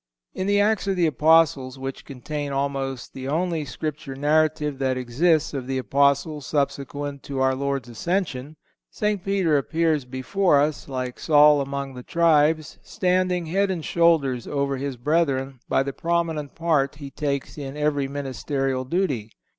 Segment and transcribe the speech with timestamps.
[0.35, 5.53] _In the Acts of the Apostles, which contain almost the only Scripture narrative that exists
[5.53, 8.55] of the Apostles subsequent to our Lord's ascension,
[8.89, 9.23] St.
[9.23, 14.97] Peter appears before us, like Saul among the tribes, standing head and shoulders over his
[14.97, 19.29] brethren by the prominent part he takes in every ministerial duty.